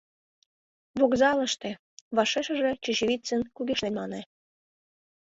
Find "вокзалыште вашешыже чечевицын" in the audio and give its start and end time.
0.99-3.41